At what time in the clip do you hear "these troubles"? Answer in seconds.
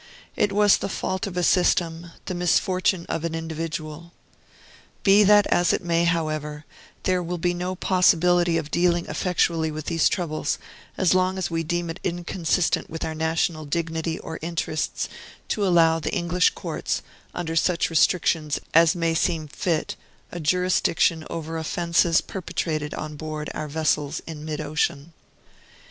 9.85-10.57